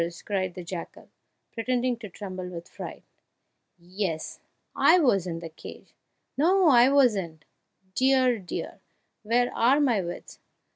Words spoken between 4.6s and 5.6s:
I was in the